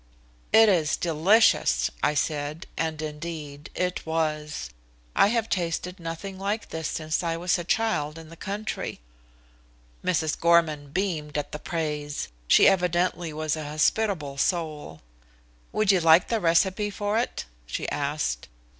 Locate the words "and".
2.75-2.99